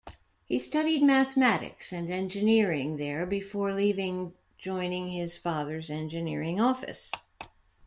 [0.47, 7.11] He studied mathematics and engineering there before leaving joining his father's engineering office.